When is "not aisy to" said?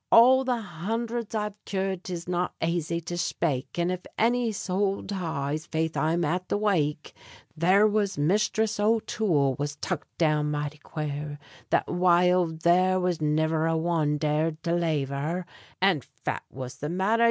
2.27-3.13